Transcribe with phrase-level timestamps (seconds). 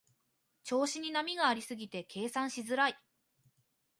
[0.63, 2.97] 調子に波がありすぎて計算しづらい